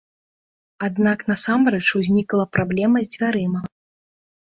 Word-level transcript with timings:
Аднак 0.85 1.19
насамрэч 1.31 1.81
узнікла 1.99 2.45
праблема 2.57 2.97
з 3.05 3.13
дзвярыма. 3.17 3.61